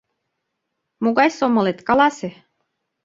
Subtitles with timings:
[1.03, 2.29] Могай сомылет, каласе.